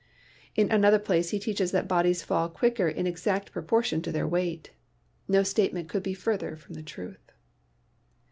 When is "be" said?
6.01-6.15